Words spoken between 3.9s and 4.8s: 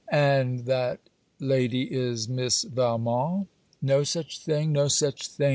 such thing!